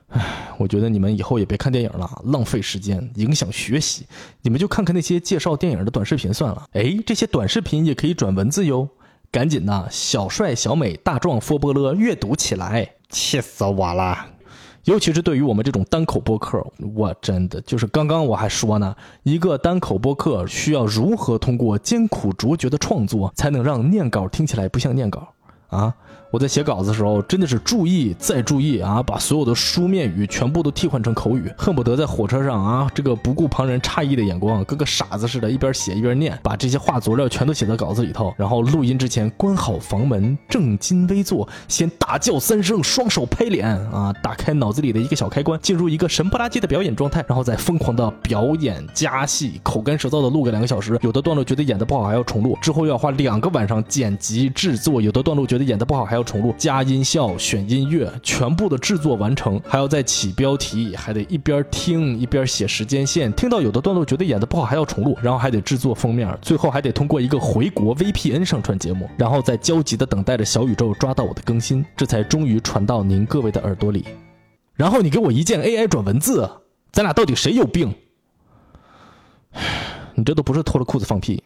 [0.09, 4.07] 唉，我觉得你们以后也别看电影了，浪费时间，影响学习。
[4.41, 6.65] 你们就看看那些介绍电影的短视频算了。
[6.73, 8.89] 哎，这些短视频也可以转文字哟，
[9.31, 12.93] 赶紧的，小帅、小美、大壮、佛波勒，阅读起来！
[13.11, 14.34] 气死我了！
[14.85, 25.34] 尤其是对于我们这种单口播客，我真的就是刚刚我还说呢，一个单口播客需要如何通过艰苦卓绝的创作，才能让念稿听起来不像念稿？
[25.75, 25.95] 啊？
[26.31, 56.25] 我在写稿子的时候，真的是注意再注意啊，把所有的书面语全部都替换成口语，恨不得在火车上啊，这个不顾旁人诧异的眼光，跟个傻子似的，一边写一边念，把这些话佐料全都写在稿子里头，然后录音之前关好房门，正襟危坐，先大叫三声，双手拍脸啊，打开脑子里的一个小开关，进入一个神不拉几的表演状态，然后再疯狂的表演加戏，口干舌燥的录个两个小时，有的段落觉得演的不好还要重录，之后又要花两个晚上剪辑制作，有的段落觉得演的不好还要。
[56.25, 63.31] 重录加音效选音乐，全部的制作完成，还要再起标题，还得一边听一边写时间线。
[63.35, 74.07] 听到有的段落觉得演的不好，还要重录，然后还得制作封面，最后还得通过一个回国 VPN 上传节目，然后再焦急的等待着小宇宙抓到我的更新，这才终于传到您各位的耳朵里。
[74.75, 76.51] 然后你给我一键 AI 转文字，
[76.91, 77.95] 咱俩到底谁有病？
[80.17, 81.43] 你这都不是脱了裤子放屁，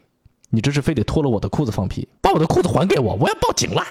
[0.49, 3.85] 你这是非得脱了我的裤子放屁，把我的裤子还给我，我要报警啦。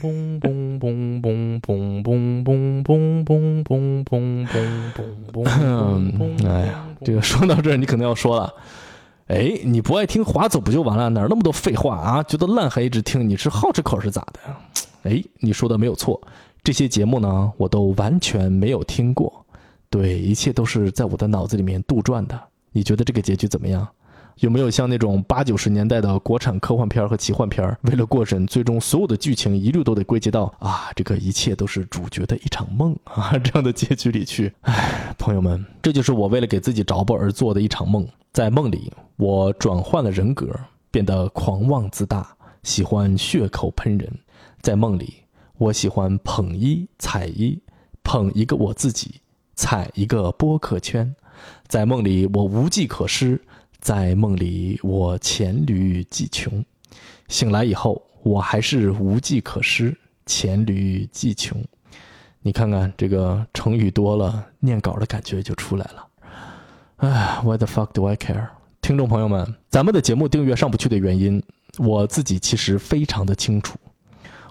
[0.00, 4.46] 嘣嘣嘣嘣嘣嘣嘣嘣嘣嘣嘣
[5.32, 6.48] 嘣嘣！
[6.48, 8.54] 哎呀，这个说到这儿，你可能要说了，
[9.26, 11.08] 哎，你不爱听划走不就完了？
[11.08, 12.22] 哪那么多废话啊？
[12.22, 14.40] 觉得烂还一直听，你是好这口是咋的？
[15.02, 16.20] 哎，你说的没有错，
[16.62, 19.44] 这些节目呢，我都完全没有听过，
[19.90, 22.40] 对，一切都是在我的脑子里面杜撰的。
[22.70, 23.88] 你觉得这个结局怎么样？
[24.40, 34.52] 有没有像那种八九十年代的国产科幻片和奇幻片，为了过审，最终所有的剧情一律都得归结到啊，这个一切都是主角的一场梦啊这样的结局里去？
[34.60, 38.06] 唉，朋友们，这就是我为了给自己着补而做的一场梦。
[38.32, 40.48] 在梦里，我转换了人格，
[40.90, 44.08] 变得狂妄自大，喜欢血口喷人。
[44.60, 45.14] 在梦里，
[45.56, 47.60] 我喜欢捧一踩一，
[48.04, 49.16] 捧一个我自己，
[49.56, 51.12] 踩一个播客圈。
[51.66, 53.40] 在梦里，我无计可施。
[53.80, 56.62] 在梦里，我黔驴技穷；
[57.28, 61.62] 醒来以后，我还是无计可施，黔驴技穷。
[62.40, 66.06] 你看看这个成语多了，念稿的感觉就出来了。
[66.96, 68.48] 哎，Why the fuck do I care？
[68.80, 71.42] 听众朋友们，咱们的节目订阅上不去的原因，
[71.78, 73.78] 我自己其实非常的清楚。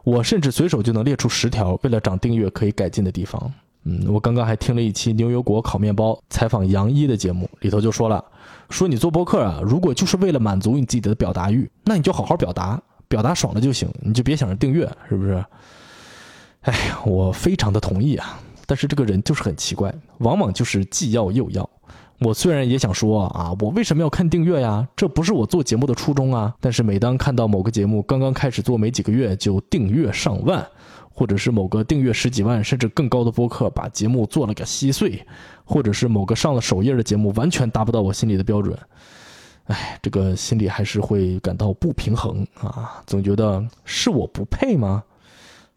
[0.04, 3.52] 我甚至随手就能列出十条为了涨订阅可以改进的地方。
[3.84, 8.24] 嗯，我刚刚还听了一期牛油果烤面包采访杨一的节目，里头就说了。
[8.70, 15.44] 说你做播客啊，如果就是为了满足你自己的表达欲，那你就好好表达，表达爽了就行，你就别想着订阅，是不是？
[16.62, 21.70] 哎呀，我非常的同意啊，但是这个人就是很奇怪，往往就是既要又要。
[22.20, 24.86] 我虽然也想说啊，我为什么要看订阅呀？
[24.96, 26.54] 这不是我做节目的初衷啊。
[26.60, 30.66] 但是每当看到某个节目刚刚开始做没几个月就订阅上万。
[31.18, 35.20] 或者是某个订阅十几万甚至更高的播客把节目做了个稀碎，
[35.66, 38.78] 或者是某个上了首页的节目完全达不到我心里的标准，
[39.66, 45.04] 哎，这个心里还是会感到不平衡啊，总觉得是我不配吗？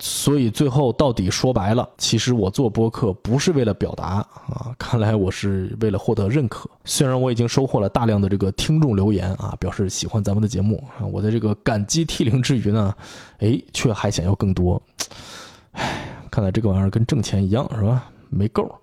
[0.03, 6.69] 所以最后到底说白了，其实我做播客不是为了表达啊，看来我是为了获得认可。
[6.87, 12.95] 虽然我已经收获了大量的这个听众留言啊，表示喜欢咱们的节目啊，我在这个感激涕零之余呢，
[13.41, 14.81] 哎，却还想要更多。
[15.73, 18.11] 唉，看来这个玩意儿跟挣钱一样是吧？
[18.31, 18.75] 没够。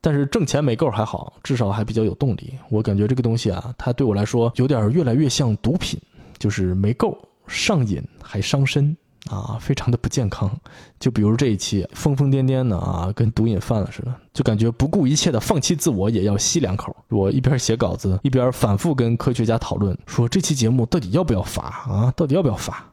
[0.00, 2.54] 但是挣钱没够还好，至少还比较有动力。
[2.70, 6.00] 我感觉这个东西啊，它对我来说有点越来越像毒品，
[6.38, 8.96] 就是没够上瘾还伤身。
[9.28, 10.50] 啊，非常的不健康。
[10.98, 16.94] 就比如这一期疯疯癫癫的啊，跟毒瘾犯了似的，就感觉不顾一切的放弃自我也要吸两口。
[17.08, 22.12] 我一边写稿子，一边反复跟科学家讨论，说这期节目到底要不要发啊？
[22.16, 22.84] 到底要不要发？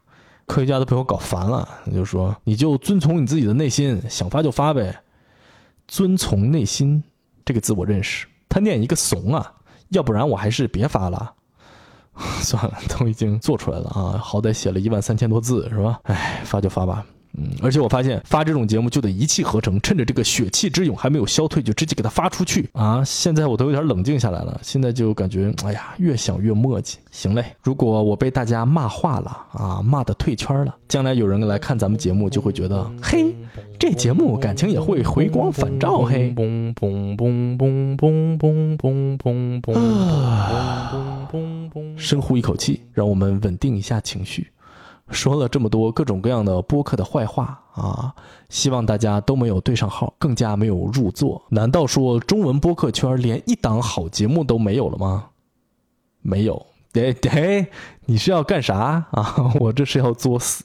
[0.45, 5.01] 科学家都被我搞烦了，就说你就遵从你自己的内心，想发就发呗。
[5.87, 7.03] 遵从内心，
[7.43, 9.53] 这个字我认识，他念一个怂啊，
[9.89, 11.33] 要不然我还是别发了。
[12.41, 15.99] 算了，都已经做出来了啊，好歹写了一万三千多字是吧？
[16.03, 17.05] 哎，发就发吧。
[17.37, 23.03] 嗯，而且我发现发这种节目就得一气呵成，趁着这个血气之勇还没有消退，就直接给它发出去啊！
[23.03, 26.95] 现在我都有点冷静下来了，现在就感觉哎呀，越想越磨叽。
[27.11, 33.35] 行嘞，如果我被大家骂化了啊，骂的退圈了，将来有人来看咱们节目，就会觉得嘿，
[33.79, 36.33] 这节目感情也会回光返照嘿。
[36.35, 39.91] 嘣嘣嘣嘣嘣嘣嘣嘣嘣
[41.31, 41.97] 嘣！
[41.97, 44.47] 深呼一口气，让我们稳定一下情绪。
[45.09, 48.13] 说了这么多各种各样的播客的坏话啊，
[48.49, 51.41] 希望大家都没有对上号，更加没有入座。
[51.49, 55.27] 难道说中文播客圈连一档好节目都没有了吗？
[56.21, 56.65] 没有。
[56.95, 57.67] 对对，
[58.05, 59.51] 你是要干啥啊？
[59.59, 60.63] 我这是要作死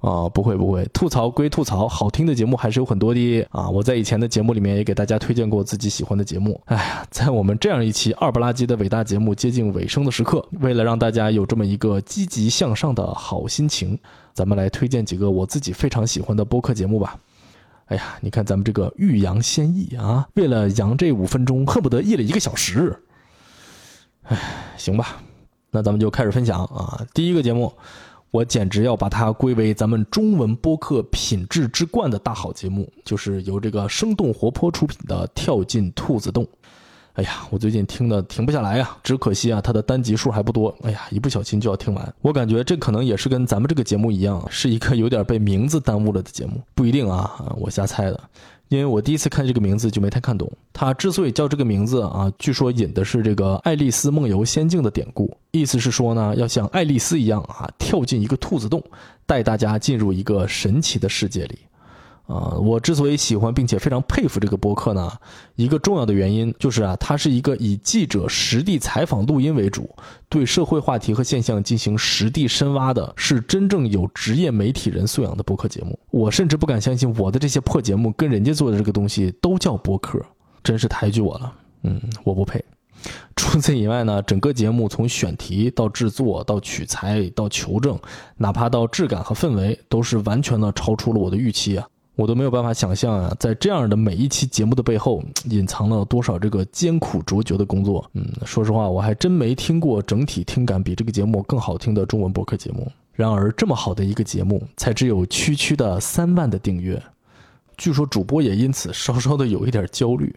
[0.00, 0.28] 啊！
[0.32, 3.68] 不会不会，吐槽归吐槽，好听的节目还是有很多的啊！
[3.68, 6.60] 我在以前的节目里面也给大家推荐过自己喜欢的节目。
[6.66, 13.98] 哎呀，在我们这样一期二不拉几的伟大节目接近尾声的时刻，为了让大家有这么一个积极向上的好心情，
[14.32, 17.16] 咱们来推荐几个我自己非常喜欢的播客节目吧。
[17.86, 22.96] 哎呀，你看咱们这个欲扬先抑啊，为了扬这五分钟，恨不得抑了一个小时。
[24.28, 24.38] 哎，
[24.76, 25.16] 行吧，
[25.70, 27.06] 那咱们就开始分享啊。
[27.14, 27.72] 第一个节目，
[28.30, 36.44] 我简直要把它归为咱们中文播客品质之冠的大好节目，就是由这个生动活泼出品的《跳进兔子洞》。
[37.12, 40.76] 哎呀，我最近听的停不下来呀，只可惜啊，它的单集数还不多。
[40.82, 42.14] 哎呀，一不小心就要听完。
[42.20, 48.20] 我感觉这可能也是跟咱们这个节目一样，是一个有点被名字耽误了的节目，不一定啊，我瞎猜的。
[48.68, 50.50] 因为我第一次看这个名字就没太看懂。
[50.72, 58.82] 它之所以叫这个名字啊，据说引的是这个《爱丽丝梦游仙境》的典故，意思是说呢，要像爱丽丝一样啊，跳进一个兔子洞，
[59.24, 61.58] 带大家进入一个神奇的世界里。
[62.26, 65.12] 啊，我之所以喜欢并且非常佩服这个播客呢，
[65.54, 69.88] 一个重要的原因就是啊，它是一个以记者实地采访录音为主，
[70.28, 75.96] 对社会话题和现象进行实地深挖的，是真正有职业媒体人素养的播客节目。
[76.10, 80.20] 我甚至不敢相信我的这些破节目跟人家做的这个东西都叫播客，
[80.64, 81.52] 真是抬举我了。
[81.82, 82.64] 嗯，我不配。
[83.36, 87.96] 除此以外呢，整个节目从选题到制作到取材到求证，
[88.36, 91.86] 哪怕到质感和氛围，都是完全的超出了我的预期啊。
[92.16, 98.04] 我都没有办法想象啊，在这样的每一期节目的背后，隐藏了多少这个艰苦卓绝的工作。
[98.14, 102.90] 嗯，说实话，我还真没听过整体听感比这个节目更好听的中文播客节目。
[103.12, 107.00] 然而，这么好的一个节目，才只有区区的三万的订阅，
[107.76, 110.34] 据说主播也因此稍稍的有一点焦虑。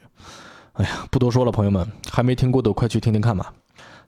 [0.73, 3.53] 哎呀，不多说了，朋友们，还没听过的快去听听看吧。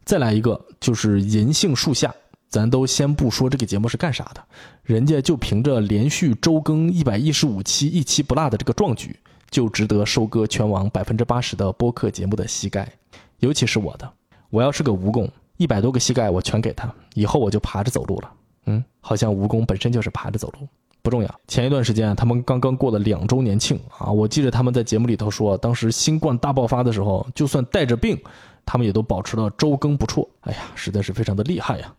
[0.03, 2.13] 再来一个，就是银杏树下。
[2.51, 4.43] 咱都先不说这个节目是干啥的，
[4.83, 9.17] 人家就凭着连续周更一百一十五期一期不落的这个壮举，
[9.49, 12.91] 就值得收割全网百分之八十的播客节目的膝盖，
[13.39, 14.11] 尤其是我的。
[14.49, 18.31] 我要是个蜈蚣，一百多个膝盖我全给他，以后我就爬着走路了。
[18.65, 20.67] 嗯，好像蜈蚣本身就是爬着走路，
[21.01, 21.39] 不重要。
[21.47, 28.19] 前一段时间他们刚刚过了两周年庆啊，我记得他们在节目里头说，当时新冠大爆发的时候，就算带着病。
[28.65, 31.93] 他们也都保持了周更不辍，哎呀，实在是非常的厉害呀！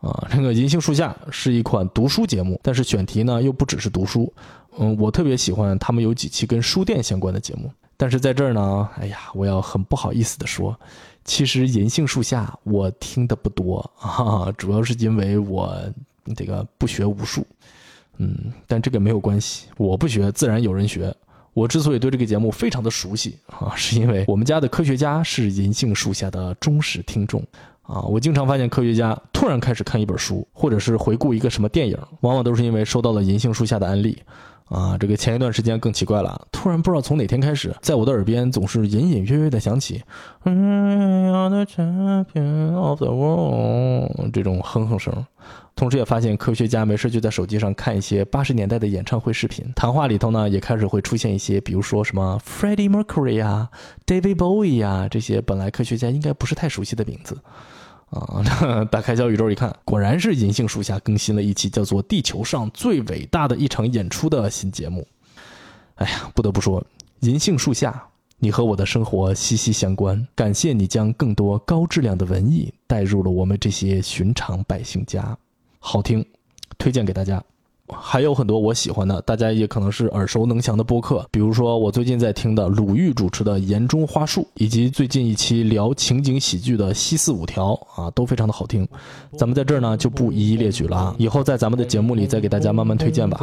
[0.00, 4.32] 啊， 这个银杏树下是一款读书节目，但是选题呢又不只是读书。
[4.78, 10.78] 嗯，我特别喜欢他们有几期跟书店相关的节目，但是在这儿呢，哎呀，我要很不好意思的说，
[11.24, 15.76] 其实银杏树下我听的不多 啊，主要是因为我
[16.36, 17.46] 这个不学无术。
[18.18, 21.14] 嗯，但这个没有关系，我不学自然有人学。
[21.58, 27.42] 我之所以对这个节目非常的熟悉啊，是因为我们家的科学家是银杏树下的忠实听众
[27.82, 28.00] 啊。
[28.02, 34.16] 我经常发现科学家突然开始看一本书，或者是回顾一个什么电影，往往都是因为收到了银杏树下的案例
[34.68, 34.96] 啊。
[34.98, 40.02] 这个前一段时间更奇怪了，突然不知道从哪天开始，在我的耳边总是隐隐约约的响起
[40.44, 41.66] “嗯
[44.32, 45.26] 这种哼哼声。
[45.74, 53.70] 同时，也发现科学家没事就在手机上看一些八十年代的演唱会视频，谈话里头呢也开始会出现一些，比如说什么 Freddie Mercury 啊、
[54.04, 57.38] David Bowie 啊这些本来科学家应该不是太熟悉的名字
[58.10, 58.84] 啊。
[58.90, 65.06] 打开小宇宙一看， 果然是银杏树下更新了一期叫做《地球上最伟大的一场演出》的新节目。
[65.96, 66.84] 哎呀，不得不说，
[67.20, 68.02] 银杏树下，
[68.38, 70.26] 你和我的生活息息相关。
[70.34, 75.36] 感谢你将更多高质量的文艺带入了我们这些寻常百姓家。
[75.80, 76.24] 好听，
[76.78, 77.42] 推荐给大家。
[77.90, 87.72] 还有很多我喜欢的，大家也可能是耳熟能详的播客，比如说我最近在听的鲁豫主持的《言中花树》，以及最近一期聊情景喜剧的《西四五条》
[88.02, 88.86] 啊，都非常的好听。
[89.36, 93.38] 咱们在这儿呢就不一一列举了啊，以后在咱们的节目里再给大家慢慢推荐吧。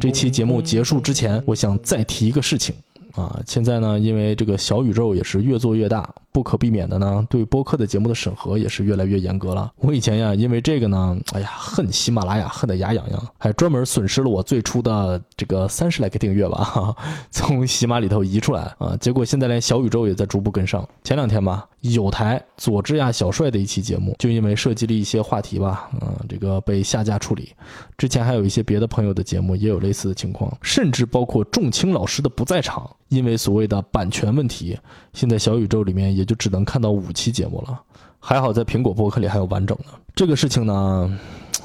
[0.00, 2.74] 这期节目结束之前，我想再提一个事情。
[3.12, 9.72] 啊，现在呢，因为这个小宇宙也是越做越大，不可避免的呢，对播客的节目的审核也是越来越严格了。
[9.78, 16.96] 我以前呀，因为这个呢，哎呀，恨喜马拉雅恨得牙痒痒，还专门损失了我最初的这个三十来个订阅吧哈，
[17.30, 18.96] 从喜马里头移出来啊。
[19.00, 20.88] 结果现在连小宇宙也在逐步跟上。
[21.02, 27.52] 前两天吧，有台佐治亚小帅的一期节目，就因为涉及了一些话题吧，嗯，这个被下架处理。
[27.98, 32.88] 之前还有一些别的朋友的节目也有类似的情况，甚至包括仲青老师的不在场。
[33.08, 34.78] 因为所谓的版权问题，
[35.12, 37.80] 现在小宇宙里面也就只能看到五期节目了。
[38.20, 39.84] 还好在苹果播客里还有完整的。
[40.14, 41.18] 这个事情呢，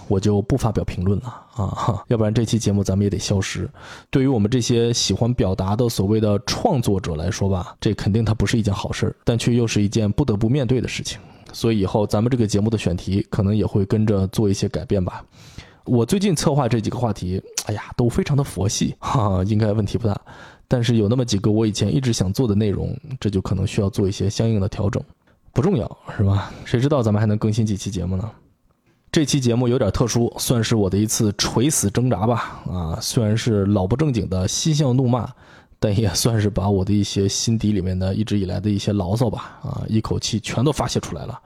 [0.07, 1.25] 我就不发表评论了
[1.55, 3.69] 啊，要不然这期节目咱们也得消失。
[4.09, 11.19] 对于我们这些喜欢表达的所谓的创作者来说吧，这肯定它不是一件好事儿但却又是一件不得不面对的事情。
[11.51, 15.21] 所以以后咱们这个节目的选题可能也会跟着做一些改变吧。
[15.83, 20.19] 我最近策划这几个话题，哎呀，都非常的佛系，哈，应该问题不大。
[20.67, 25.01] 但是有那么几个我以前一直想做的内容，这就可能需要做一些相应的调整。
[25.53, 26.51] 不重要是吧？
[26.65, 28.29] 谁知道咱们还能更新几期节目呢？
[29.11, 32.61] 这期节目有点特殊，算是我的一次垂死挣扎吧。
[32.67, 35.29] 啊，虽然是老不正经的嬉笑怒骂，
[35.79, 41.39] 但也算是把我的一些心底里面的一直以来的一些牢骚吧，啊，一口气全都发泄出来了。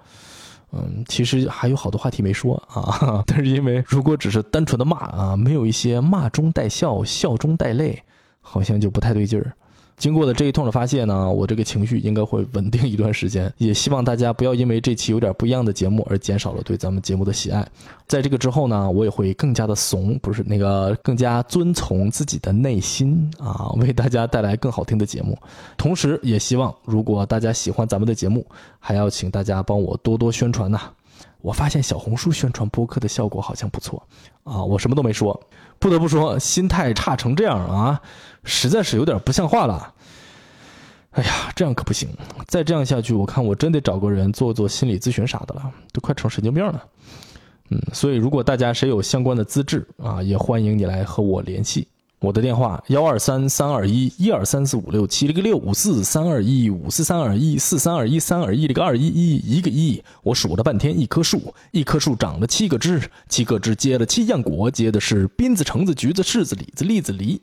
[0.72, 8.02] 嗯，其实还有好多话题没说啊， 但是因为如果只是单纯的骂啊，没有一些骂中带笑、笑中带泪。
[8.42, 9.54] 好像就不太对劲儿。
[9.98, 13.52] 经过的这一通的发泄呢，我这个情绪应该会稳定一段时间。
[13.60, 17.68] 也希望大家不要因为这期有点不一样的节目而减少了对咱们节目的喜爱。
[18.08, 25.38] 在这个之后呢，我也会更加的怂，不是那个更加遵从自己的内心啊，为大家带来更好听的节目。
[25.76, 28.46] 同时，也希望如果大家喜欢咱们的节目，
[28.80, 30.80] 还要请大家帮我多多宣传呐。
[31.42, 34.02] 我发现小红书宣传播客的效果好像不错
[34.44, 35.40] 啊，我什么都没说。
[35.80, 38.02] 不得不说，心态差成这样啊，
[38.44, 39.94] 实在是有点不像话了。
[41.12, 42.10] 哎呀，这样可不行，
[42.48, 46.84] 再这样下去，我看我真得找个人做做心理咨询啥的了，都快成神经病了。
[47.70, 51.88] 嗯，所以如果大家谁有相关的资质啊，也欢迎你来和我联系。
[52.20, 67.42] 我的电话幺二三三二一一二三四五六七，这个六五四三二一五四三二一四三二一三二一，这个二一一一个一，我数了半天，一棵树，一棵树长了七个枝，七个枝结了七样果，结的是槟子、橙子、橘子、柿子、李子、栗子、梨。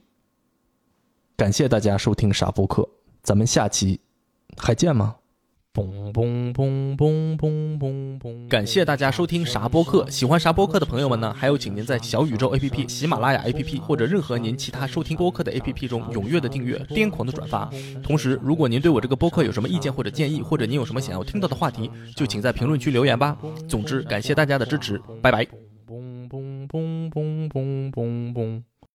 [1.38, 2.86] 感谢大家收听傻播客，
[3.22, 3.98] 咱们下期
[4.58, 5.16] 还见吗？
[5.76, 8.48] 嘣嘣嘣嘣嘣嘣嘣！
[8.48, 11.34] 感谢大家收听啥播客，喜欢啥播客的朋友们呢？
[11.36, 17.70] 还有，请您在小宇宙 APP、喜马拉雅 APP 或者任何您其他收听播客的 APP 中踊跃的订阅、癫狂的转发。
[18.02, 23.36] 同时，如果您对我这个播客有什么意见或者建议，或者您有什么想要听到的话题，就请在评论区留言吧。
[23.68, 25.44] 总之，感谢大家的支持，拜拜。
[25.86, 28.75] 嘣嘣嘣嘣嘣嘣嘣。